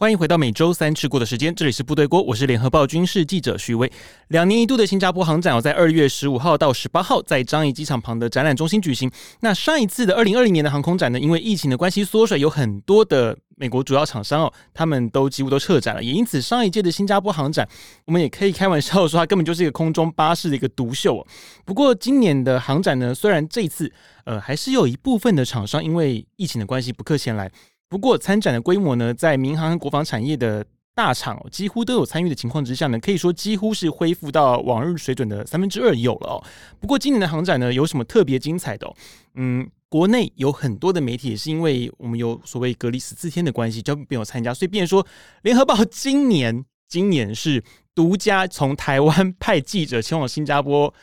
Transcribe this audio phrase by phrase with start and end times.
[0.00, 3.92] 欢迎回到每周三吃过的时间，这里是部队锅，我是联合报军事记者徐威。
[4.28, 9.10] 两年一度的新加坡航展，要在二月十五号到十八号在樟宜机场旁的展览中心举行。
[9.40, 17.68] 那上一次的二零二零年的航空展呢，因为疫情的关系缩水，有很多的美国主要厂商哦，他们都几乎都撤展了，也因此上一届的新加坡航展，
[18.06, 21.26] 我们也可以开玩笑说，它根本就是一个空中巴士的一个独秀哦。
[21.66, 23.92] 不过今年的航展呢，虽然这一次
[24.24, 27.52] 呃还是有一部分的厂商因为疫情的关系不客前来。
[27.90, 36.44] 不过参展的规模呢，在民航和国防产业的大厂几乎都有参与的情况之下呢，可以说几乎是恢复到往日水准的三分之二有了哦。
[36.78, 38.88] 不过今年的航展呢，有什么特别精彩的？
[39.34, 45.04] 嗯，国内有很多的媒体也是因为我们有所谓隔离十四天的关系，就没有参加，所以变成说
[45.42, 50.94] 联合报 今年今年是独家从台湾派记者前往新加坡。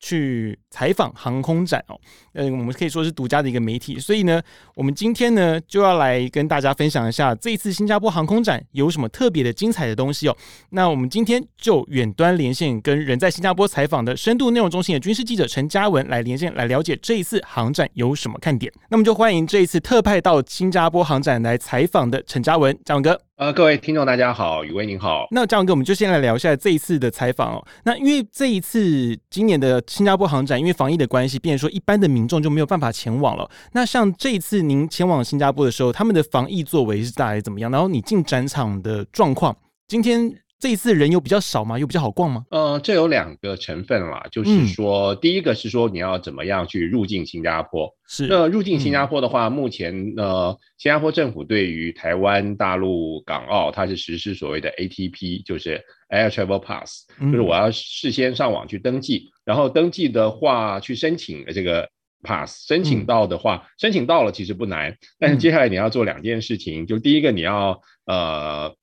[0.00, 1.96] 去采访航空展哦，
[2.32, 4.42] 嗯，我们可以说是独家的一个媒体，所以呢，
[4.74, 10.36] 我们今天呢就要来跟大家分享一下这一次新加坡航空展有什么特别的精彩的东西哦。
[10.70, 18.72] 那我们今天就远端连线跟人在新加坡采访的深度内容中心的军事记者陈嘉文来连线，来了解这一次航展有什么看点。
[18.88, 23.20] 那么就欢迎这一次特派到新加坡航展来采访的陈嘉文，嘉文哥。
[23.36, 25.26] 呃，各位听众大家好，宇威您好。
[25.32, 27.66] 那嘉文哥，我们就先来聊一下这一次的采访哦。
[27.82, 33.48] 那因为这一次今年的新加坡航展，因为防疫的关系，变成说一般的民众就没有办法前往了。
[33.72, 37.70] 那像这一次您前往新加坡的时候，他们的防疫作为是大概怎么样？
[37.70, 39.54] 然后你进展场的状况，
[39.86, 40.34] 今天。
[40.64, 41.78] 这一次人又比较少吗？
[41.78, 42.42] 又比较好逛吗？
[42.50, 47.86] 呃，这有两个成分啦，就是说，嗯、第一个是说你要怎么样去入境新加坡。
[48.08, 48.26] 是。
[48.28, 61.86] 那入境新加坡的话，嗯、目前呃，新加坡政府对于台湾、大陆、港澳，它是实施所谓的 ATP，就是 Air Travel Pass，就是我要事先上网去登记，嗯、然后登记的话去申请这个
[62.22, 68.74] Pass，申请到的话，嗯、申请到了其实不难，但是接下来你要做两件事情，嗯、就第一个你要呃。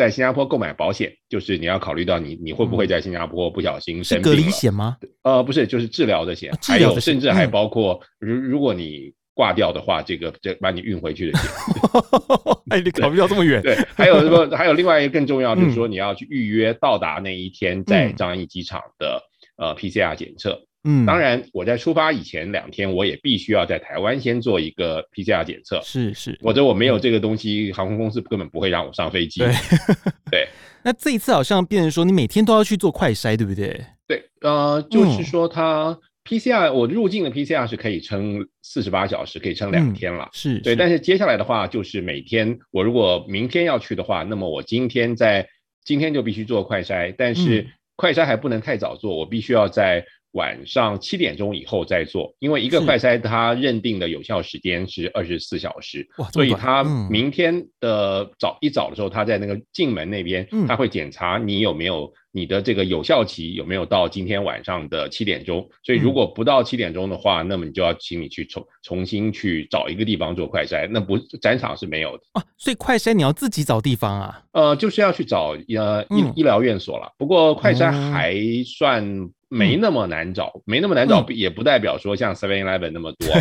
[0.00, 4.96] 在新加坡购买保险，就是你要考虑到你你会不会在新加坡不小心生病险吗？
[5.24, 11.50] 呃，不是，就是治疗的险，还有甚至还包括如如果你挂掉的话，这个这把你运回去的险。
[12.72, 13.60] 哎，你考虑到这么远？
[13.60, 14.56] 对，还有什么？
[14.56, 19.22] 还有另外一个更重要，就是说你要去预约到达那一天在樟宜机场的
[19.58, 20.58] 呃 PCR 检测。
[20.84, 25.78] 嗯，当然，我在出发以前两天，我也必须要在台湾先做一个 PCR 检测。
[25.82, 29.40] 是是，否则我没有这个东西，航空公司根本不会让我上飞机。
[29.40, 29.52] 对，
[30.30, 30.48] 对。
[30.82, 33.78] 那这一次好像变成说，你每天都要去做快筛，对不对？
[34.08, 40.30] 对，呃，就是说，它 PCR，我入境的 PCR 是可以撑四十八小时，可以撑两天了。
[40.32, 40.74] 是，对。
[40.74, 45.46] 但是接下来的话，就是每天，我如果明天要去的话，那么我今天在
[45.84, 47.66] 今天就必须做快筛，但是
[47.96, 50.06] 快筛还不能太早做，我必须要在。
[50.32, 79.28] 晚上七点钟以后再做，因为一个快筛它认定的有效时间是二十四小时，所以他明天的早一早的时候，他在那个进门那边，他会检查你有没有你的这个有效期有没有到今天晚上的七点钟，所以如果不到七点钟的话，那么你就要请你去重重新去找一个地方做快筛，那不展场是没有的啊，所以快筛你要自己找地方啊，呃，就是要去找呃医医疗院所了，不过快筛还算。
[79.50, 83.40] 没那么难找，嗯、没那么难找，也不代表说像 Seven Eleven 那么多、啊。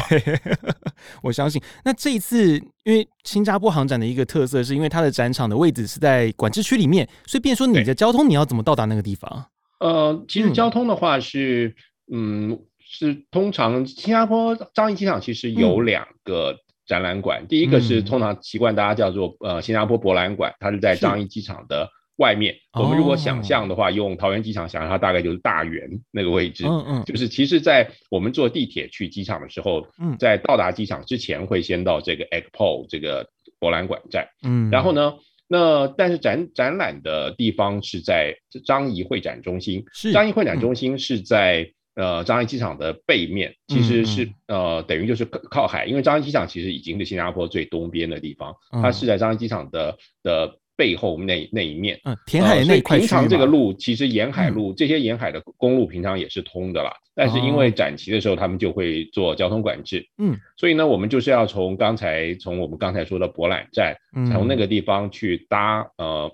[1.22, 9.46] 我相信，那这一次，因为新加坡航展的一个特色，是因为它的展场的位置是在管制区里面，所以变说你的交通你要怎么到达那个地方？
[9.80, 11.76] 呃，其实交通的话是，
[12.12, 21.88] 嗯，嗯，是通常新加坡樟宜机场其实有两个展览馆，嗯、第一个是通常习惯大家叫做呃新加坡博览馆，它是在樟宜机场的。
[22.20, 26.66] 外面，我们如果想象的话，哦、用桃园机场想象，它大概就是大圆那个位置。
[26.68, 33.26] 嗯嗯，就是其实，在我们坐地铁去机场的时候，嗯，在到达机场之前，会先到这个 Expo 这个
[33.58, 34.28] 博览馆站。
[34.44, 35.16] 嗯，然后呢，
[35.48, 39.86] 那但是展展览的地方是在张仪会展中心。
[39.94, 50.60] 是，樟宜会展中心是在、嗯、呃张仪机场的背面，其实是、嗯、呃等于就是靠海，因为张仪机场其实已经是新加坡最东边的地方，嗯、它是在张仪机场的的。
[50.80, 56.90] 背后那那一面，嗯，填海那块、呃、平常这个路其实沿海路，嗯、这些沿海的公路平常也是通的啦。
[56.90, 66.32] 嗯、但是因为展期的时候，他们就会做交通管制，嗯，所以呢，我们就是要从刚才从我们刚才说的博览站，嗯、从那个地方去搭呃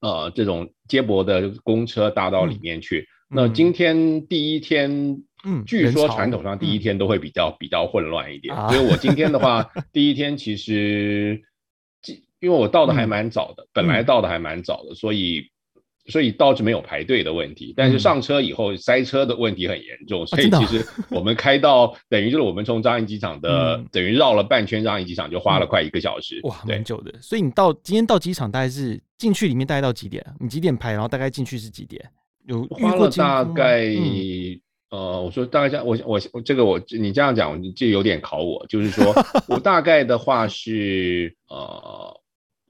[0.00, 3.00] 呃这种接驳的公车搭到里面去。
[3.30, 11.42] 嗯、那今天第一天，嗯，据说传统上第一天都会比较、嗯、比较混乱一点，啊、 所以我今天的话，第一天其实。
[12.40, 15.50] 因为我到的还蛮早的，嗯、本来到的还蛮早的，嗯、所以
[16.06, 17.74] 所以倒是没有排队的问题。
[17.76, 27.12] 但是上车以后塞车的问题很严重，所以其实我们开到等于就是我们从樟宜机场的等于绕了半圈樟宜机场就花了快一个小时，哇，蛮久的。
[27.20, 30.24] 所以你到今天到机场大概是进去里面大概到几点？
[30.40, 30.92] 你几点排？
[30.92, 32.02] 然后大概进去是几点？
[32.46, 33.86] 有花了大概。
[34.90, 39.14] 呃，我说大概这样，我我我这个我你这样讲，就有点考我，就是说
[39.46, 41.56] 我大概的话是呃，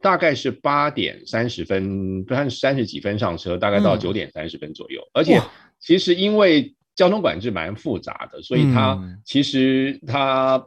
[0.08, 5.02] 大概是八点三十分，不三三十几分上车，大概到九点三十分左右。
[5.02, 5.38] 嗯、而且
[5.78, 10.66] 其实因为交通管制蛮复杂的，所以它其实它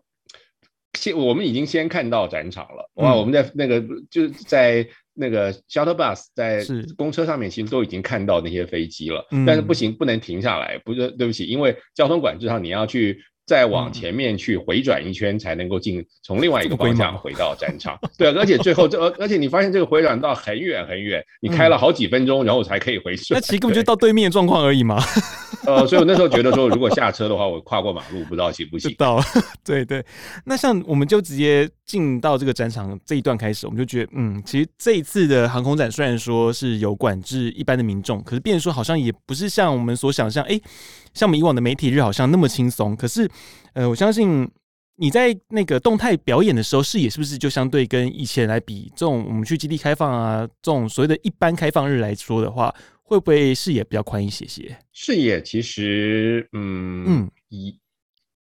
[0.94, 4.88] 先我们已经先看到展场了，哇，我们在那个就是在。
[5.14, 6.64] 那个 shuttle bus 在
[6.96, 13.22] 公车上面其实都已经看到那些飞机了，但是不行，不能停下来，不是，对不起，因为交通管制上你要去。
[13.46, 18.00] 再往前面去回转一圈，才能够进从另外一个方向回到战场。
[18.18, 23.34] 对，而且最后这而而且你发现这个回转到很远很远，你开了好几分钟，然后才可以回去。
[23.34, 25.02] 那其实根本就到对面的状况而已嘛。
[25.66, 28.94] 呃，所以我那时候觉得说，如果下车的话，我跨过马路不知道行不行。
[28.98, 29.22] 到，
[29.64, 30.04] 对对。
[30.46, 40.60] 那像我们就直接进到这个战场这一段开始，我们就觉得，嗯，其实这一次的航空展虽然说是有管制一般的民众，可是变成说好像也不是像我们所想象，哎。
[41.14, 43.30] 像我们以往的媒体日好像那么轻松，可是，
[43.74, 44.50] 呃，我相信
[44.98, 52.74] 你在那个动态表演的时候，视野是不是就相对跟以前来比，这种我们去基地开放啊，这种所谓的一般开放日来说的话，
[53.04, 54.78] 会不会视野比较宽一些些？
[54.92, 57.78] 视野其实，嗯嗯，一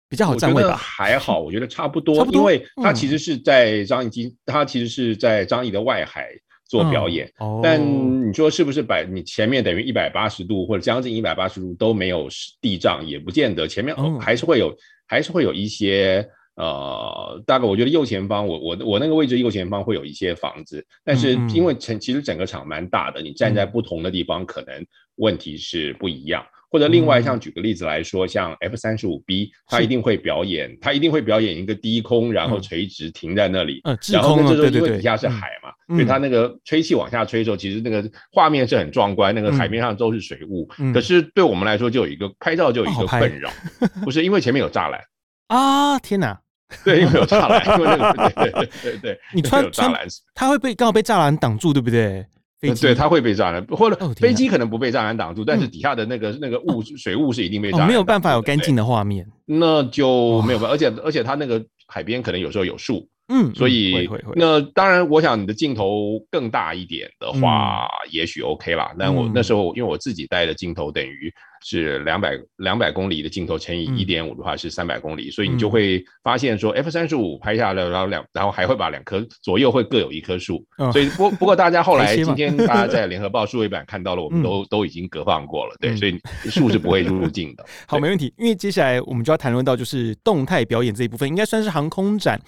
[0.09, 0.77] 比较好站位吧？
[0.77, 6.29] 还好，我觉得差不多，因为它其实是在樟宜机，它其实是在樟宜的外海。
[6.71, 7.29] 做表演，
[7.61, 12.29] 但你说是不是百你前面等于一百八十度或者将近一百八十度都没有
[12.61, 14.77] 地障，也不见得，前面还是会有，嗯、
[15.09, 16.25] 还是会有一些
[16.55, 24.87] 呃，大概我觉得右前方，我我我那个位置右前方会有一些房子，但是因为其实整个场蛮大的，你站在不同的地方可能
[25.17, 26.47] 问题是不一样。
[26.71, 33.81] 或者另外，像举个例子来说，像 F 三十五 B，它一定会表演，它一定会表演一个低空，然后垂直停在那里，
[34.13, 40.69] 然后这时候因为底下是海嘛，所以它那个吹气往下吹的时候，其实那个画面是很壮观，那个海面上都是水雾。
[40.95, 43.51] 可是对我们来说，就有一个拍照就有一个困扰，
[44.05, 45.01] 不是因为前面有栅栏
[45.49, 45.99] 啊！
[45.99, 46.39] 天哪，
[46.85, 52.25] 对，因为有栅栏，因为那个 对对对对，你穿栅栏，它会被刚好被栅栏挡住，对不对？
[52.61, 68.93] 对，它会被栅栏，或者飞机可能不被栅栏挡住，但是底下的那个那个雾水雾是一定被栅栏，没有办法有干净的画面，那就没有办法，而且而且它那个海边可能有时候有树，嗯，所以那当然，我想你的镜头更大一点的话，也许 OK 啦。
[68.99, 71.33] 但我那时候因为我自己带的镜头等于。
[71.63, 86.19] 是两百两百公里的镜头乘以一点五的话是三百公里，嗯、所以你就会发现说 F 三十五拍下来，然后两然后还会把两棵左右会各有一棵树，哦、所以不不过大家后来今天 大家在联合报数位版看到了，我们都、嗯、都已经隔放过了，对，所以
[86.51, 87.65] 树是不会入 镜的。
[87.87, 92.41] 好，没问题，因为接下来我们就要谈论到就是动态表演这一部分，应该算是航空展。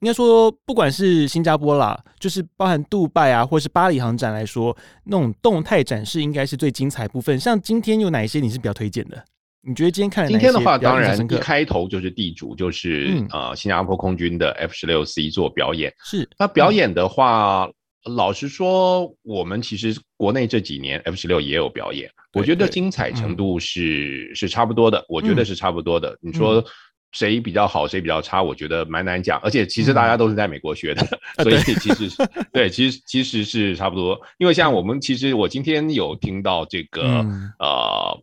[0.00, 4.76] 应该说，不管是新加坡啦，就是包含杜拜啊，或是巴黎航展来说，
[5.06, 7.36] 那种动态展示应该是最精彩部分。
[7.40, 9.24] 像今天有哪一些你是比较推荐的？
[9.60, 15.92] 你觉得今天看今天的话，当然一开头就是地主，就是、嗯、呃新加坡空军的 F 十六 C 做表演。
[16.04, 17.68] 是那表演的话，
[18.04, 25.04] 嗯、老实说，我们其实国内这几年 F 十六也有表演，我觉得精彩程度是、嗯、是差不多的。
[25.08, 26.10] 我觉得是差不多的。
[26.10, 26.64] 嗯、你说。
[27.12, 28.42] 谁比较好，谁比较差？
[28.42, 29.40] 我觉得蛮难讲。
[29.40, 31.02] 而且其实大家都是在美国学的，
[31.38, 32.16] 嗯、所以其实是
[32.52, 34.20] 对，其实其实是差不多。
[34.36, 38.22] 因为像我们，其实我今天有听到这个、嗯、呃，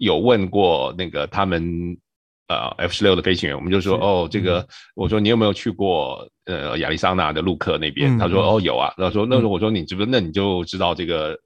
[0.00, 1.96] 有问过那个他们
[2.48, 8.16] 呃 F 十六的飞行员，我们就说哦，这个我说你有没有去过呃亚利桑那的陆克那边？
[8.16, 8.92] 嗯、他说哦有啊。
[8.96, 10.10] 他说那我说你知不知？
[10.10, 11.38] 那你就知道这个。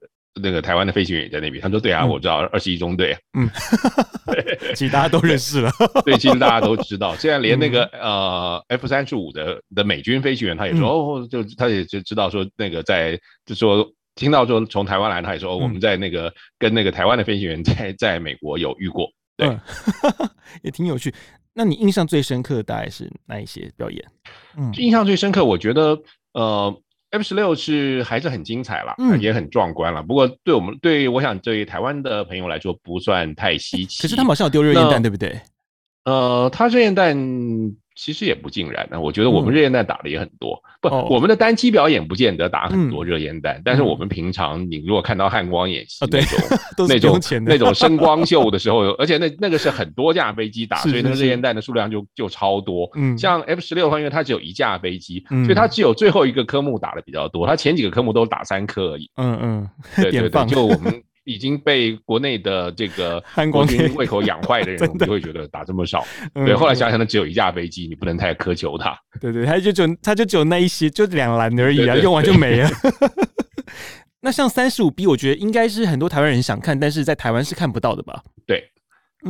[0.43, 3.49] 那个台湾的飞行员也在那边，他说：“对啊，我知道二十一中队。”嗯，
[4.75, 5.71] 其实大家都认识了。
[6.03, 7.15] 对，其实大家都知道。
[7.15, 19.07] 现在连那个呃 F 三十五的的美军飞行员，他也说哦，就他也就知道说那个在就说听到说从台湾来，他也说我们在那个跟那个台湾的飞行员在 在美国有遇过。
[19.37, 19.47] 对，
[20.63, 21.13] 也挺有趣。
[21.53, 24.03] 那你印象最深刻的大概是哪一些表演？
[24.57, 25.97] 嗯，印象最深刻，我觉得
[26.33, 26.81] 呃。
[27.11, 30.03] F 十六是还是很精彩了，嗯、也很壮观了。
[30.03, 34.01] 不过对我们，对我想对台湾的朋友来说不算太稀奇。
[34.01, 35.39] 可是他们好像有丢热焰弹，对不对？
[36.03, 37.15] 呃，他热焰弹
[37.95, 52.89] 其实也不尽然呢，我觉得我们热焰弹打的也很多，嗯、不，哦、我们的单机表演不见得打很多热焰弹，嗯、但是我们平常你如果看到汉光演习那种、哦、那种那种声光秀的时候，而且那那个是很多架飞机打，是是是所以那个热焰弹的数量就就超多。
[52.95, 59.09] 嗯，像 F 十六的话，因为它只有一架飞机，嗯、所以它只有最后一个科目打的比较多，它前几个科目都打三颗而已。
[59.15, 61.01] 嗯嗯，对 对对，就我们。
[61.25, 66.05] 已经被国内的这个 国军胃口养坏的人， 我们就会觉得打这么少。
[66.33, 68.97] 对，后来想想呢，只有一架飞机，你不能太苛求它。
[69.19, 72.69] 对对，它就只有他就只有那一些，就两栏而已啊，用完就没了。
[74.21, 78.23] 那像三十五 B，我觉得应该是很多台湾人想看，但是在台湾是看不到的吧？
[78.47, 78.63] 对，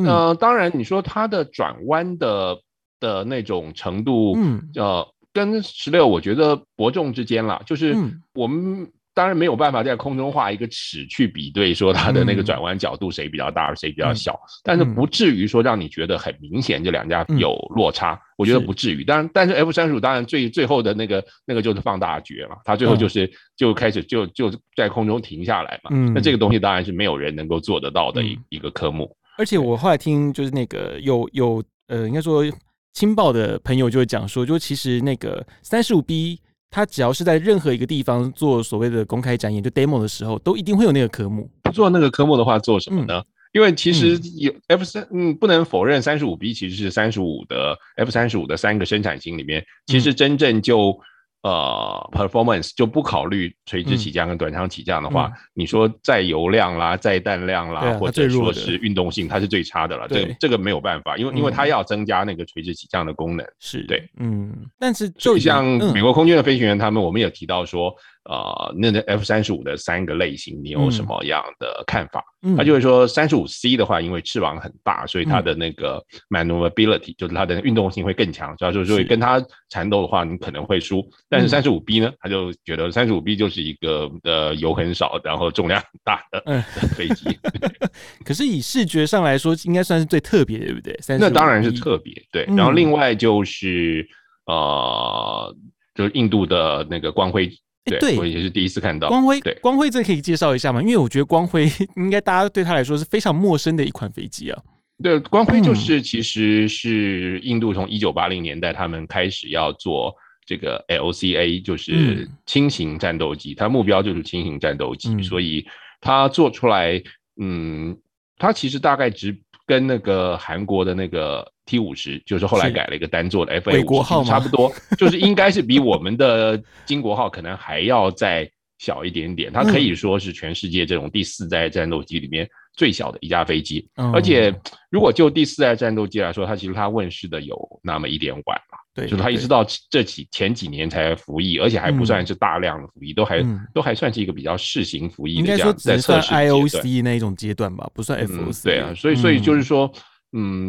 [0.06, 2.58] 呃，当然你说它的转弯的
[3.00, 7.96] 的那种程度，嗯，呃，跟十六我觉得伯仲之间啦，就是
[8.34, 8.92] 我们。
[9.15, 19.05] 当然没有办法在空中画一个尺去比对，说它的那个转弯角度谁比较大，谁比较小，嗯、但是不至于说让你觉得很明显这两家有落差，嗯、我觉得不至于。
[19.05, 25.91] 当然，但是 F 三十五当然最最后的那个那个就是放大绝嘛，它最后就是、嗯、就开始就就在空中停下来嘛。
[25.93, 29.15] 嗯，那这个东西当然是没有人能够做得到的一、嗯、一个科目。
[29.38, 32.43] 而且我后来听就是那个有有呃，应该说
[32.91, 36.41] 青报的朋友就会讲说，就其实那个三十五 B。
[36.69, 41.50] 他只要是在任何一个地方做所谓的公开展演，就 demo 的时候，都一定会有那个科目。
[41.63, 43.19] 不做那个科目的话，做什么呢？
[43.19, 50.98] 嗯、因为其实有 F 三，嗯，不能否认三十五 B 其实是三十五的 F 三十五的三个生产型里面，其实真正就。
[51.46, 60.08] 呃，performance 就不考虑垂直起降跟短场起降的话，嗯嗯、你说载油量啦、载弹量啦，啊、或者说是运动性，它是最差的了。
[60.08, 63.46] 这个这个没有办法，因为、嗯、因为它要增加那个垂直起降的功能。
[63.60, 67.94] 是对，嗯，但是就像美国空军的飞行员，他们我们也提到说。
[68.25, 72.24] 呃，那那 F 三十五的三个类型，你有什么样的看法？
[72.41, 79.39] 嗯，他就会说，三十五 C 的话，因为翅膀很大，所以它的那个 maneuverability，嗯，就是它的运动性会更强，主要就是说跟它
[79.70, 81.08] 缠斗的话，你可能会输。
[81.29, 86.62] 但是三十五 B 呢，他就觉得三十五 B 就是一个呃油很少，然后重量很大的
[86.96, 87.29] 飞机。
[87.29, 87.91] 嗯、
[88.25, 90.98] 可是以视觉上来说，应该算是最特别的，对不对？
[91.20, 92.44] 那当然是特别，对。
[92.48, 94.08] 然后另外就是
[94.48, 95.55] 呃，
[95.94, 97.51] 就是印度的那个光辉。
[97.86, 99.39] 对，对我也是第一次看到光辉。
[99.42, 100.82] 对，光辉这可以介绍一下吗？
[100.82, 104.62] 因为我觉得光辉应该大家对他来说是非常陌生的一款飞机啊。
[105.04, 110.13] 对，光辉就是其实是印度从一九八零年代他们开始要做
[110.46, 115.65] 这个 LCA，就是轻型战斗机，它目标就是轻型战斗机，所以
[116.01, 117.01] 它做出来，
[117.39, 117.98] 嗯，
[118.38, 119.38] 它其实大概只
[119.68, 121.51] 跟那个韩国的那个。
[121.65, 129.51] T 五十就是后来改了一个单座的 FA 五十，差不多就是应该是比我们的金国号可能还要再小一点点。
[129.51, 133.89] 它可以说是全世界这种第四代战斗机里面最小的一架飞机。
[134.13, 134.53] 而且
[134.91, 138.77] 如果就第四代战斗机来说，它其实它问世的有那么一点晚了。
[138.93, 143.43] 对，就是它一直到这几前几年才服役，而且还不算是大量的服役，都还
[143.74, 148.63] 都还算是一个比较试行服役的这样，应该说在测试 IOC 那一种阶段吧，不算 FOC。
[148.63, 149.91] 对啊，所以所以就是说。
[149.95, 150.01] 嗯，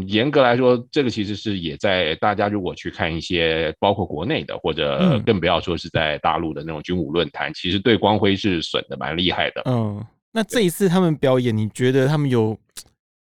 [0.06, 9.62] 严格来说，这个其实是也在大家如果去看一些包括国内的，或者更不要说是在大陆的那种军武论坛，嗯、其实对光辉是损的蛮厉害的。
[9.64, 12.56] 嗯，那这一次他们表演，你觉得他们有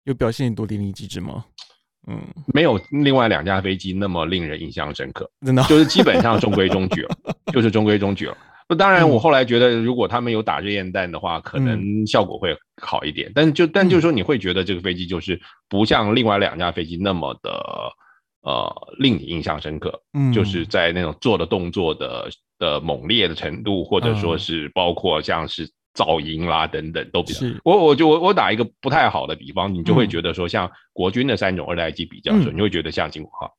[0.04, 1.44] 有表现多淋漓尽致吗？
[2.08, 2.18] 嗯，
[2.54, 7.16] 没有另外两架飞机那么令人印象深刻，真的就是基本上中规中矩了，
[7.52, 8.36] 就是中规中矩了。
[8.70, 13.28] 那当然，我后来觉得，如果他们有打热焰弹的话，可能效果会好一点。
[13.28, 17.50] 嗯、但是就但就是说，你会觉得这个飞机就是不像另外两架飞机那么的
[18.42, 20.00] 呃令你印象深刻。
[20.12, 27.44] 嗯，就是在那种做的动作的的猛烈的程度，或者说是包括像是噪音啦等等，都比较。
[27.64, 33.52] 我我就我我打一个不太好的比方，你就会觉得说，像国军的三种二代机比较说，嗯、你会觉得像金国号。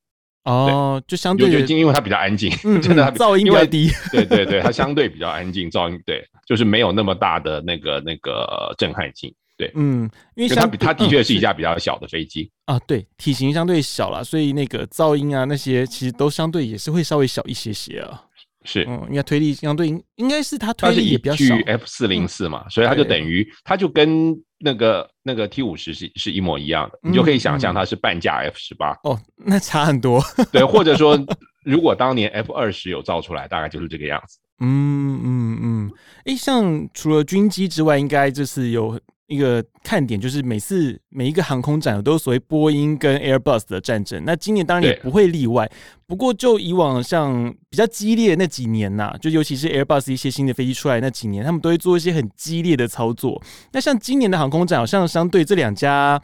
[0.43, 3.91] 哦，就相对的，因为它比较安静，嗯、真的噪音比较低。
[4.11, 9.33] 对对对，它相对比较安静，噪音对，就是没有那么大的那个那个震撼性。
[9.57, 18.23] 对，嗯，因为它它的确是一架比较小的飞机、嗯、啊，对，体型相对小了，所以那个噪音啊那些其实都相对也是会稍微小一些些啊。
[18.63, 21.55] 是，嗯，应该推力相对应应该是它推力也比较少。
[21.67, 28.91] F 四零四嘛，所以它就等于它就跟那个那个 T 五十是是一模一样的，你就可以想象它是半价 F 十八。
[29.03, 30.23] 哦，那差很多。
[30.51, 31.19] 对，或者说
[31.63, 34.39] 如果当年 F 二十有造出来，大概就是这个样子。
[34.59, 35.91] 嗯嗯嗯，
[36.25, 38.99] 诶，像除了军机之外，应该就是有。
[39.31, 45.71] 一个看点就是每次每一个航空展都有所谓波音跟 Airbus 的战争，那今年当然也不会例外。
[46.05, 53.41] 不过就以往像比较激烈的那几年呐、啊，就尤其是 Airbus 一些新的飞机出来那几年，他们都会做一些很激烈的操作。
[53.71, 56.21] 那像今年的航空展，好像相对这两家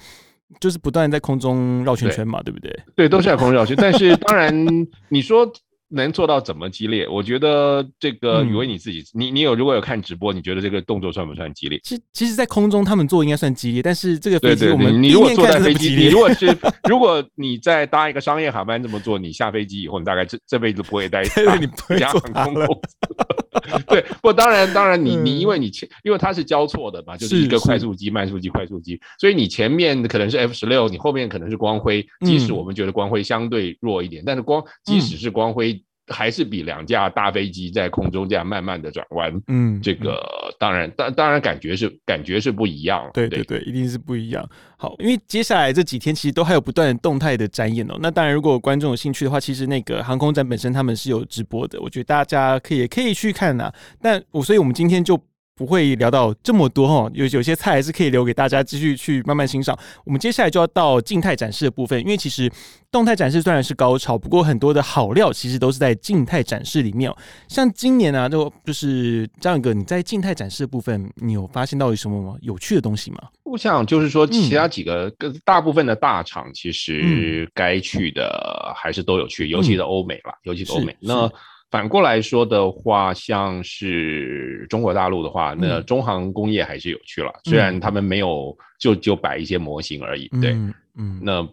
[0.60, 2.80] 就是不断在空中绕圈圈嘛，对，对不对？
[2.96, 3.76] 对，都是在空中绕圈。
[3.80, 4.54] 但是当然，
[5.10, 5.50] 你说。
[5.90, 7.08] 能做到怎么激烈？
[7.08, 11.80] 我觉得这个宇威你自己，嗯、你你有如果有看直播，你觉得这个动作算不算激烈？
[11.84, 16.46] 其其实，在空中他们做应该算激烈，但是这个飞机我们你如果坐在飞机，你如果是
[16.90, 22.68] 如果你在搭一个商业航班这么做，你下飞机以后，你大概这这辈子不会待对你不会坐它了。
[23.88, 32.06] 对，不当然当然你你因为你前因为它是交错的嘛，就是一个快速机慢速机快速机，所以你前面可能是 F 十六，你后面可能是光辉。
[32.26, 35.84] 即使我们觉得光辉相对弱一点，嗯、但是光即使是光辉。
[36.08, 40.22] 还是比两架大飞机在空中这样慢慢的转弯，嗯，这个
[40.60, 44.48] 当然，当当然感觉是感觉是不一样，对对对，一定是不一样。
[44.78, 47.98] 好，因为接下来这几天其实都还有不断的动态的展演哦。
[48.00, 53.72] 那当然，如果观众有兴趣的话，其实那个航空展本身他们是有直播的，我觉得大家可以也可以去看呐。
[54.02, 55.22] 但我所以我们今天就。
[55.58, 59.78] 不会聊到这么多哈，有有些菜还是可以留给大家继续去慢慢欣赏。
[60.06, 62.50] 我们接下来就要到静态展示的部分，因为其实
[62.92, 67.12] 动态展示虽然是高潮，不过很多的好料其实都是在静态展示里面。
[67.48, 73.18] 像今年啊，就就是张宇哥，你在静态展示的部分，你有发现到有什么有趣的东西吗？
[73.44, 75.12] 我想就是说，其他几个
[75.44, 80.96] 大部分的大厂，其实该去的还是都有去，尤其是欧美吧，尤其是欧美。
[81.00, 81.32] 那
[81.70, 91.48] 反过来说的话，像是中国大陆的话，那中航工业还是有趣了，嗯、虽然他们没有就就摆一些模型而已，对，嗯，嗯那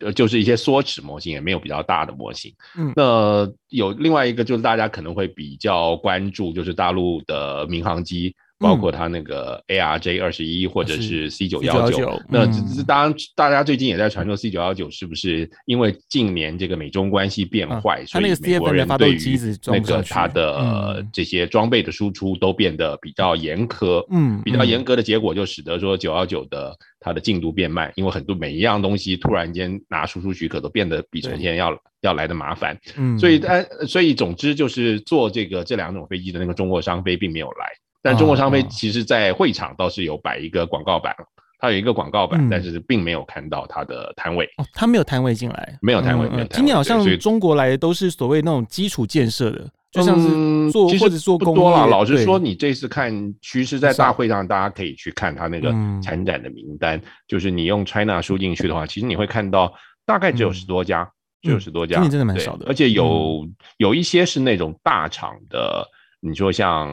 [0.00, 2.52] 呃就是一些缩尺模型，也没有比较大的模型。
[2.76, 8.34] 嗯，那有另外一个就是大家可能会比较关注，就是大陆的民航机。
[8.60, 12.44] 包括它那个 ARJ 二十一或者是 C 九幺九，那
[12.86, 37.66] 当然大家最近也在传说 C 九幺九是不是因为近年这个美中关系变坏，所以美国人对于那个它的这些装备的输出都变得比较严苛，嗯，比较严格的结果就使得说九幺九的它的进度变慢，因为很多每一样东西突然间拿输出许可都变得比从前要要来的麻烦，嗯，所以但所以总之就是做这个这两种飞机的那个中国商飞并没有来。
[38.02, 41.14] 但中国商飞其实，在会场倒是有摆一个广告板，
[41.58, 44.46] 它有一个广告板，但是并没有看到它的摊位。
[44.56, 46.46] 哦，它没有摊位进来，没有摊位。
[46.50, 51.86] 今年好像中国来的都是所谓那种基础建设的，就像是做或者做工多了。
[51.86, 55.70] 老实说，你这次看，其实，在大会上大家可以去看它那个
[56.02, 59.70] 参展的名单，就是你用 China 输进去的话，其实你会看到
[60.06, 61.06] 大概只有十多家，
[61.42, 62.64] 只有十多家，今年真的蛮少的。
[62.66, 63.46] 而且有
[63.76, 65.86] 有一些是那种大厂的，
[66.20, 66.90] 你说像。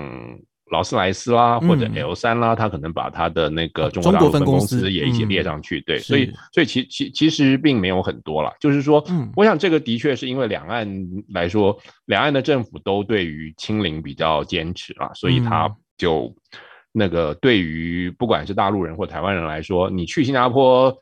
[0.70, 9.02] 劳斯莱斯啦，或者 L 三啦，他可能把他的那个中国大陆分公司也一起列上去，对，所以所以其其其实并没有很多了，就是说，
[9.36, 10.86] 我想这个的确是因为两岸
[11.30, 16.36] 来说，两岸的政府都对于清零比较坚持啊，所以他就
[16.92, 20.94] 那个对于不管是大陆人或台湾人来说，你去新加坡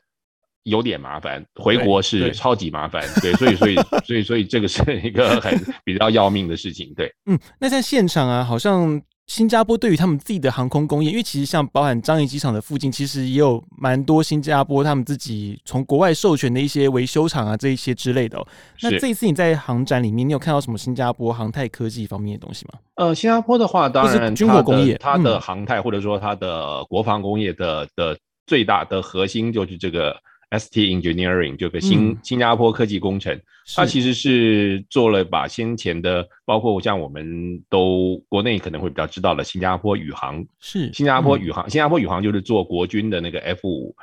[0.62, 3.74] 有点麻烦，回国是超级麻烦，对，所以所以
[4.04, 9.02] 所以所以这个是一个很比较要命的事情，对，嗯，那在现场啊，好像。
[9.26, 18.46] 新加坡对于他们自己的航空工业，因为其实像包含樟宜机场的附近，其实也有蛮多新加坡他们自己从国外授权的一些维修厂啊，这一些之类的、哦。
[18.82, 22.78] 那这一次你在航展里面，你有看到什么新加坡航太科技方面的东西吗？
[22.94, 30.16] 呃，新加坡的话，当然军火工业，它的航太或者说它的国防工业的的最大的核心就是这个。
[30.50, 33.40] ST Engineering 就个新、嗯、新加坡科技工程，
[33.74, 43.94] 它其实是做了把先前的，包括像我们都国内可能会比较知道的新加坡宇航，是新加坡宇航，嗯、新加坡宇航就是做国军的那个 F 五。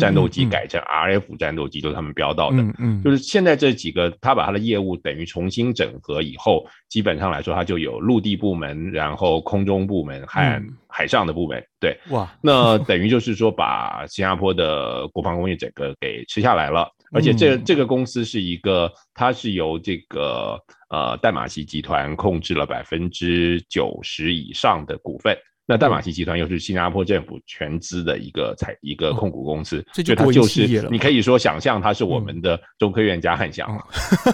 [0.00, 2.56] 战斗机改成 RF 战斗机，就是他们标到的。
[2.56, 11.64] 嗯嗯，就是现在这几个，他把他的业务等于重新整合以后，基本上来说，他就有陆地部门，然后空中部门和海上的部门。
[11.78, 16.90] 对，哇，那 等于就是说，把新加坡的国防工业整个给吃下来了。
[17.10, 20.58] 而且这这个公司是一个，它是由这个
[20.90, 25.34] 呃淡马锡集团控制了百分之九十以上的股份。
[25.68, 33.68] 那淡马锡集团又是新加坡政府全资的一个财一个控股公司，所以它就是你可以说想象它是我们的中科院加汉翔，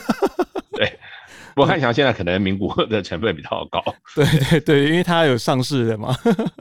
[0.79, 0.93] 对。
[1.55, 3.81] 不过汉翔现在可能名股的成分比较高，
[4.15, 6.13] 对对对，因为它有上市的嘛。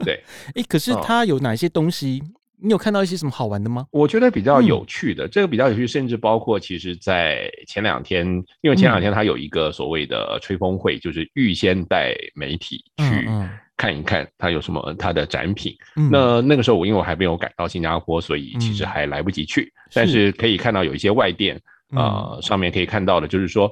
[0.04, 0.22] 对，
[0.54, 2.22] 哎，可是它有哪些东西？
[2.62, 3.86] 你有看到一些什么好玩的吗？
[3.90, 8.24] 我觉得比较有趣的，这个比较有趣，甚至包括其实，在前两天，
[8.62, 13.28] 因为前两天它有一个所谓的吹风会，就是预先带媒体去。
[13.76, 15.74] 看一看它有什么它的展品。
[15.96, 19.62] 嗯、那那个时候我因为我还没有赶到新加坡，所以其实还来不及去。
[19.62, 21.56] 嗯、但是可以看到有一些外电
[21.90, 23.70] 啊、呃，上面可以看到的，就是说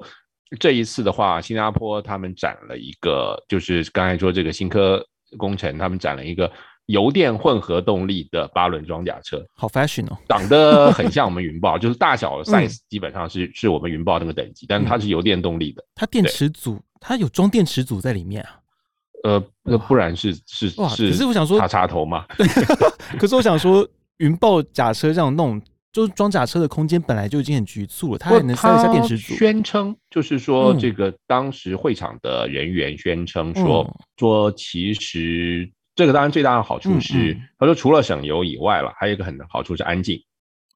[0.60, 5.04] 这一次的话，新加坡他们展了一个，就是刚才说这个新科
[5.38, 6.50] 工程，他们展了一个
[6.86, 15.82] 油电混合动力的八轮装甲车，好 fashion 哦，长得很像我们云豹， 就是大小 size 基本上是、嗯、是我们云豹那个等级，但是它是油电动力的。
[15.94, 18.58] 它电池组，它有装电池组在里面啊？
[19.24, 22.26] 呃，那不然是是是，可是我想说插插头吗？
[23.18, 25.60] 可是我想说，云豹甲车这样弄。
[25.92, 29.34] 就是装甲车的空间本来就已经很局促了，它还能塞一下电池组。
[29.34, 40.18] 宣称就是说，这个当时会场的人员宣称说，嗯、说其实这个当然最大的好处是，嗯嗯、他说除了省油以外了，还有一个很好处是安静。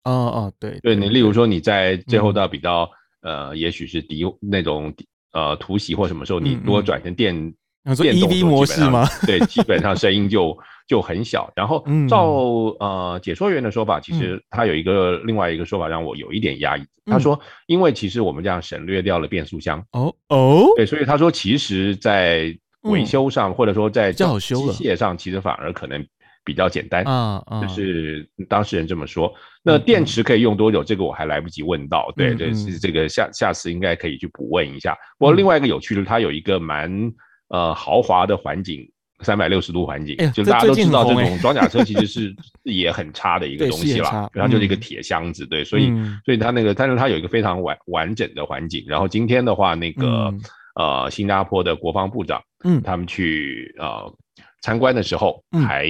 [0.04, 2.86] 哦哦，对，对，你例如说你在最后到比较、
[3.22, 4.94] 嗯、呃，也许是敌那种
[5.32, 7.54] 呃突袭或什么时候，你如果转成电。
[7.94, 9.06] 说 EV 模式吗？
[9.26, 10.56] 对， 基本上声音就
[10.88, 11.52] 就很小。
[11.54, 12.24] 然后照
[12.80, 16.82] 呃解说员的说法，其实他有一个另外一个说法让我有一点压抑。
[17.08, 19.80] 他说，因为其实我们这样省略掉了变速箱。
[19.92, 26.04] 哦哦，对，所以他说，其实，在维修上或者说在机械上，其实反而可能
[26.44, 27.04] 比较简单。
[27.04, 29.32] 啊啊，就是当事人这么说。
[29.62, 30.82] 那电池可以用多久？
[30.82, 32.12] 这个我还来不及问到。
[32.16, 34.96] 对对，是这个下下次应该可以去补问一下。
[35.16, 37.12] 不过另外一个有趣的，他有一个蛮。
[37.48, 38.88] 呃，豪华的环境，
[39.20, 44.28] 三百六十度环境，欸、就是大家都知道，这种装甲车其实 是也很差的一个东西啦。
[44.32, 48.84] 然后就是一个铁箱子，对，所以、嗯、所以它那个，但是它有一个非常完完整的环境。
[48.86, 50.40] 然后今天的话，那个、嗯、
[50.74, 54.12] 呃，新加坡的国防部长，嗯，他们去呃
[54.62, 55.86] 参观的时候，还、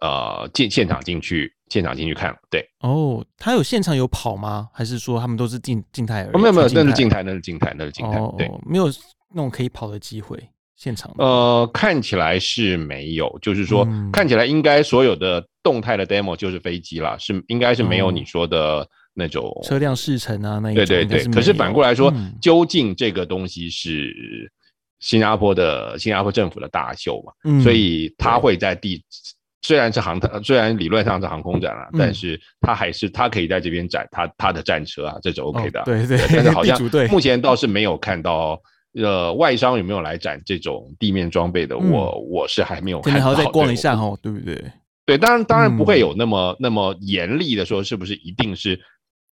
[0.00, 2.64] 嗯、呃进现场进去，现场进去看了，对。
[2.80, 4.68] 哦，他有现场有跑吗？
[4.72, 6.34] 还是说他们都是静静态而已？
[6.34, 8.86] 哦，没有没有，那是静态，那是静态，那是静态，对，没有
[9.34, 10.38] 那种可以跑的机会。
[10.78, 21.32] 现场呃，看起来是没有，就是说、嗯、看起来应该所有的动态的 demo 就是飞机啦，是应该是没有你说的那种、嗯、车辆试乘啊，那一种对对对。
[21.32, 24.14] 可是反过来说，嗯、究竟这个东西是
[25.00, 27.32] 新加坡的新加坡政府的大秀嘛？
[27.42, 29.02] 嗯、所以它会在地，
[29.62, 35.86] 虽然是航虽然理论上是航空展啊，嗯、但是它还是它可以在这边展它它的战车啊，这是 OK 的、啊哦。
[35.86, 38.56] 对对，但是好像目前倒是没有看到。
[39.00, 41.76] 呃，外商有没有来展这种地面装备的？
[41.76, 43.20] 嗯、我我是还没有看到。
[43.20, 44.60] 可能还要再逛一下哦，对不对？
[45.06, 48.78] 对，当然当然不会有那么、嗯、那么严厉的说，是不是一定是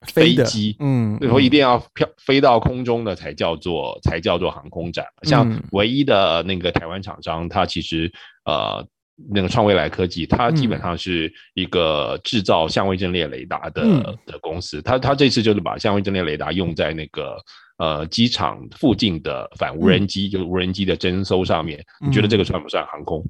[0.07, 0.77] 飞机？
[0.79, 5.05] 嗯，最后一定要飘飞到空中的才叫做才叫做航空展。
[5.23, 8.11] 像唯一的那个台湾厂商，它其实
[8.45, 8.87] 呃
[9.33, 14.81] 那个创未来科技，它基本上是一个制造相位阵列雷达的、嗯、的公司。
[14.81, 17.37] 它它这次就是把相位阵列雷达用在那个。
[17.79, 23.23] 呃，机场附近的反无人机，嗯、就是无人机的征收上面，嗯、你觉得这个算不算航空？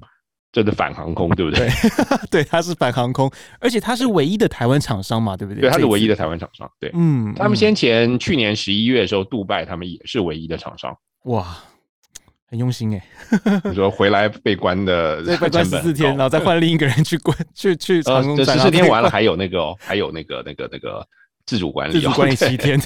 [0.53, 1.69] 这是反航空，对不对？
[2.31, 3.29] 对，它是反航空，
[3.59, 5.61] 而且它是唯一的台湾厂商嘛，对不对？
[5.61, 6.71] 对，它是唯一的台湾厂商。
[6.79, 10.97] 对，嗯，他们先前去年十一月的时候，杜拜他们也是唯一的厂商。
[11.25, 11.57] 哇，
[12.49, 13.03] 很用心哎！
[13.69, 21.05] 你说回来被关的， 被关十四天，然后再换另一个人去关，去去呃，这十四天完了，还有那个哦，还有那个那个那个。
[21.45, 22.77] 自主管理，自主管理七天。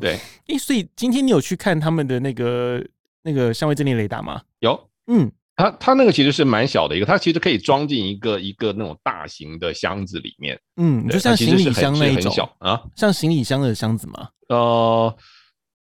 [0.00, 2.84] 对，诶，所以今天你有去看他们的那个
[3.22, 4.42] 那个相位阵列雷达吗？
[4.60, 14.28] 有，嗯，它它那个其实是蛮小的一个，它其实可以装进一个一个那种大型的箱子里面，嗯，就像行李箱那一种啊，像行李箱的箱子吗？
[14.48, 15.16] 呃，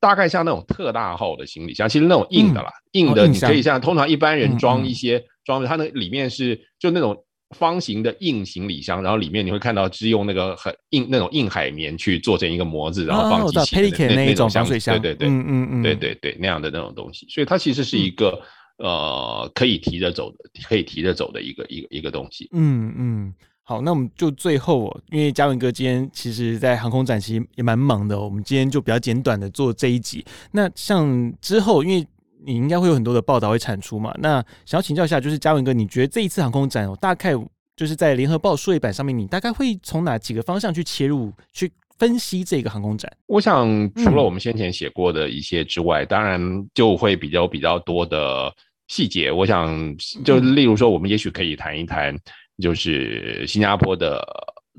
[0.00, 7.24] 大概像那种特大号的行李箱，其实那种硬的啦，硬的你可以像通常一般人装一些装的，它那里面是就那种。
[7.50, 18.40] 方形的硬行李箱，然后里面你会看到是用那个很硬那种硬海绵去做成一个模子，然后放机器的那种防水箱，对对对，嗯嗯嗯，对对对，那样的那种东西，所以它其实是一个
[18.78, 22.48] 呃可以提着走的，可以提着走的一个一个一个东西。
[22.52, 30.24] 嗯嗯，好，那我们就最后，因为嘉文哥今天其实在航空展其实也蛮忙的，我们今天就比较简短的做这一集。
[30.50, 32.04] 那像之后，因为
[32.46, 34.14] 你应该会有很多的报道会产出嘛？
[34.20, 37.32] 那想要请教一下，就是嘉文哥，你觉得这一次航空展，大概
[37.76, 43.10] 就是在联合报数位版上面，你大概会从哪几个方向去切入，去分析这个航空展？
[43.26, 46.40] 我想，除了我们先前写过的一些之外，嗯、当然
[46.72, 48.54] 就会比较比较多的
[48.86, 49.32] 细节。
[49.32, 52.16] 我想，就例如说，我们也许可以谈一谈，
[52.62, 54.24] 就是新加坡的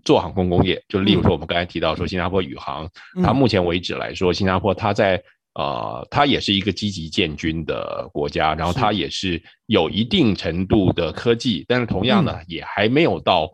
[0.06, 0.82] 做航空工业。
[0.88, 5.22] 就例如说，我们刚才提到说，新加坡宇航，嗯、它目前为止来说，新加坡它在
[5.58, 13.52] 呃，它也是一个积极建军的国家，然后它也是有一定程度的科技，但是同样呢，也还没有到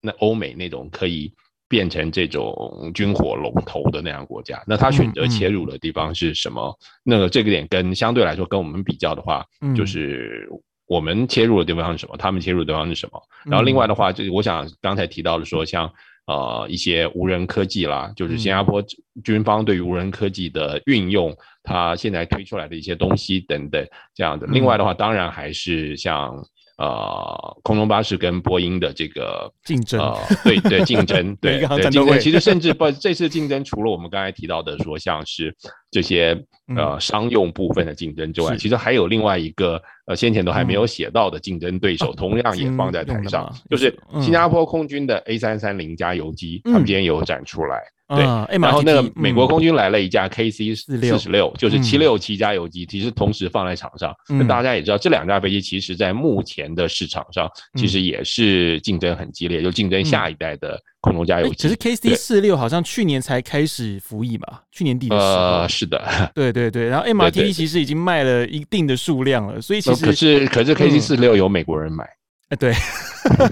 [0.00, 1.30] 那欧美那种可以
[1.68, 4.62] 变成这种军火龙头的那样国家。
[4.66, 6.74] 那它选择切入的地方是什么？
[7.02, 9.44] 那个这个点跟相对来说跟我们比较的话，
[9.76, 10.48] 就是
[10.86, 12.16] 我们切入的地方是什么？
[12.16, 13.22] 他们切入的地方是什么？
[13.44, 15.92] 然后另外的话，就是我想刚才提到的说，像。
[16.26, 18.82] 呃，一些无人科技啦，就是新加坡
[19.22, 24.46] 军方对于无人科技的运用，它现在推出来的一些东西等等这样的。
[24.46, 26.34] 另外的话，当然还是像
[26.78, 32.18] 呃空中巴士跟波音的这个竞争， 呃，对对竞争，对对竞争。
[32.18, 35.54] 其实甚至不这次竞争，除了我们刚才提到的说像是
[35.94, 36.36] 这些
[36.74, 47.80] 呃商用部分的竞争之外，其实还有另外一个呃先前都还没有写到的竞争对手，同样也放在台上，就是新加坡空军的 A 三三零加油机，他们今天有展出来。
[48.06, 48.22] 对，
[48.58, 54.14] 然后那个美国空军来了一架 KC 四十六，就是七六七加油机，其实同时放在场上。
[54.28, 61.54] 那大家也知道，这两架飞机其实在目前的市场上，其实也是竞争很激烈，就竞争下一代的空中加油机。
[61.56, 64.62] 其实 KC 四六好像去年才开始服役吧？
[64.72, 65.28] 去年底的时候。
[65.32, 66.02] 呃，是的，
[66.34, 66.86] 对对对。
[66.88, 72.08] 然后 MRTT 其实已经卖了一定的数量了，所以其实可是可是 KC 四六有美国人买。
[72.50, 72.74] 哎，对，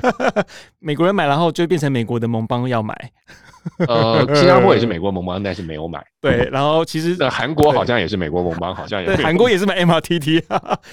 [0.78, 2.94] 美国人买，然后就变成美国的盟邦要买。
[3.88, 6.04] 呃， 新加坡也是美国盟邦，但是没有买。
[6.20, 9.22] 对，然后其实韩国好像也是美国盟邦，好像也是。
[9.22, 10.42] 韩国也是买 MRTT，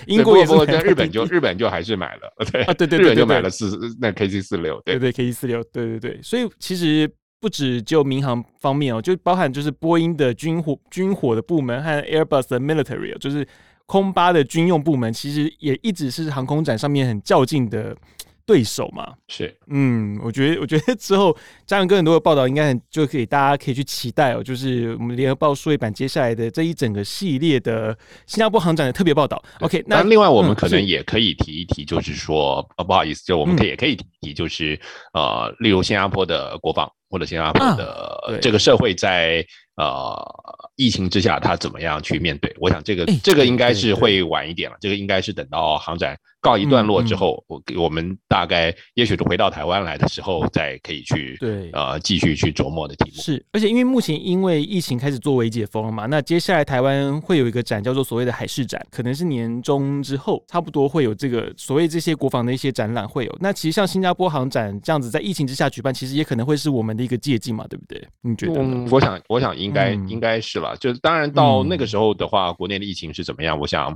[0.05, 0.53] 英国也是。
[0.83, 6.19] 日本就日本就还是买了，对啊，对对对，日本就买了四那 KC 四六，对对 KC 四六，对对对。
[6.21, 7.09] 所以其实
[7.41, 13.45] 不止就民航方面哦，就包含就是波音的军火军火的部门和 Airbus 的 military，就是
[13.89, 17.97] 空巴的军用部门，其实也一直是航空展上面很较劲的。
[18.45, 24.41] 对手嘛，是，嗯，我觉得， 我觉得之后嘉伦哥很多的报道，应该很就可以，大家可以去期待哦。
[24.41, 29.39] 就是我们联合报数位版接下来的这一整个系列的新加坡航展的特别报道。
[29.59, 34.81] OK，那另外我们可能也可以提一提，就是说，呃，不好意思，就我们可以也可以提一提，就是
[35.13, 40.17] 呃，例如新加坡的国防或者新加坡的这个社会在呃。
[40.79, 42.55] 疫情之下，他怎么样去面对？
[42.57, 44.77] 我想这个这个应该是会晚一点了。
[44.79, 53.21] 这个应该是等到航展告一段落之后，我我们大概也许是回到台湾来的时候，再可以去对呃继续去琢磨的题目。
[53.21, 63.37] 是，而且因为目前因为疫情开始做为解封了嘛，那接下来台湾会有一个展叫做所谓的海事展，可能是年中之后差不多会有这个所谓这些国防的一些展览会有。
[63.41, 68.01] 那其实像新加坡航展这样子在疫情之下举办，其实也可能会是我们的一个借鉴嘛，对不对？
[68.21, 68.61] 你觉得？
[68.61, 70.68] 嗯，我想我想应该应该是了。
[70.77, 73.59] 就是当然到那个时候的话，国内的疫情是怎么样？
[73.59, 73.95] 我想，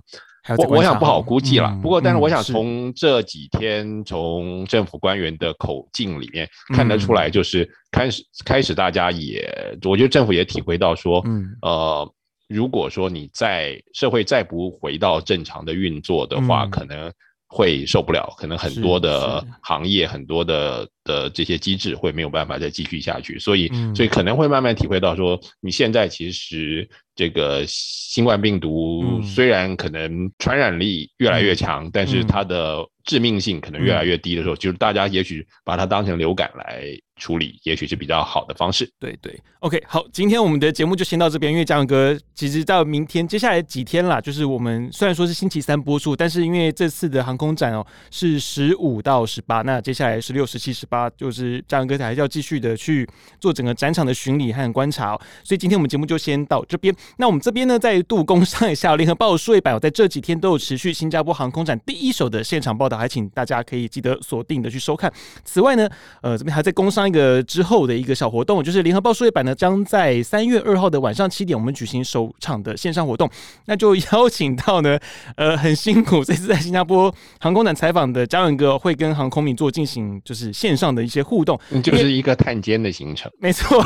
[0.58, 1.70] 我我想不好估计了。
[1.82, 9.50] 不过，但是我想从这几天从政府官员的口径里面看得出来，就是开始开始大家也，
[9.84, 11.24] 我觉得政府也体会到说，
[11.62, 12.14] 呃，
[12.50, 17.12] 如果说你在社会再不回到正常的运作的话，可能
[17.54, 20.90] 会受不了，可能很多的行业很多的。
[21.06, 36.86] 的这些机制会没有办法再继续下去，所以所以可能会慢慢体会到说，你现在其实这个新冠病毒虽然可能传染力越来越强，但是它的致命性可能越来越低的时候，就是大家也许把它当成流感来
[37.24, 38.86] 处理，也许是比较好的方式。
[39.00, 51.10] 对对，OK，好，今天我们的节目就先到这边，因为嘉伦哥其实到明天接下来几天啦，就是我们虽然说是星期三播出，但是因为这次的航空展哦是十五到十八，那接下来十六、十七、十八。
[51.16, 53.08] 就是嘉伦哥还是要继续的去
[53.40, 56.94] 做整个展场的巡礼和观察，哦所以今天我们节目就先到这边。
[57.18, 65.12] 那我们这边呢，再度工商一下联合报数位版，在这几天都有持续新加坡航空展第一手的现场报道，还请大家可以记得锁定的去收看。
[65.46, 65.88] 此外呢，
[66.22, 73.30] 呃，这边还在工商个之后的一个小活动，就是联合报数位版呢将在三月二号的晚上七点，我们举行首场的线上活动，
[73.66, 74.98] 那就邀 请到呢，
[75.36, 80.94] 呃，很辛苦这次在新加坡航空展采访的嘉文哥，会跟航空迷做进行就是线上。
[80.94, 83.84] 的一些互动，就是一个探监的行程，没错。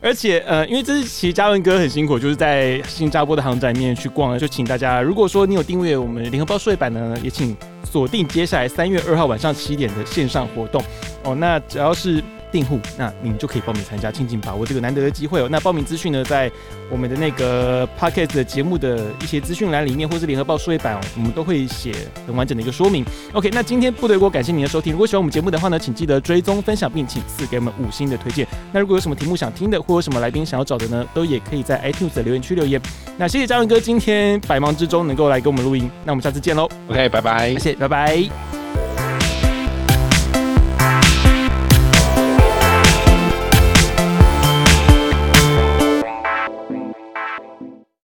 [0.00, 10.82] 而且呃，因为这是其实嘉文哥很辛苦，就是在新加坡的航展里面去逛，就请大家，如果说你有订阅我们联合报数位版呢，也请锁定接下来三月二号晚上七点的线上活动
[11.24, 11.34] 哦。
[11.34, 12.22] 那只要是。
[12.52, 15.48] 订户，那你们就可以报名参加，尽情把握这个难得的机会哦。
[15.50, 16.50] 那报名资讯呢，在
[16.90, 21.92] 我们的那个 Podcast 的节目的一些资讯栏里面，或是联合报数位版哦，我们都会写
[22.26, 23.04] 很完整的一个说明。
[23.32, 24.92] OK，那今天部队锅感谢您的收听。
[24.92, 28.46] 如果喜欢我们节目的话呢，请记得追踪、分享，并请赐给我们五星的推荐。
[28.72, 32.80] 那如果有什么题目想听的，或有什么来宾想要找的呢，都也可以在 iTunes 的留言区留言。
[33.16, 36.68] 那谢谢嘉文哥今天百忙之中能够来给我们录音，那我们下次见喽。
[36.88, 38.91] OK，拜拜，谢谢，拜拜。